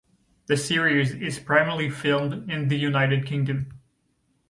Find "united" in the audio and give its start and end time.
2.75-3.23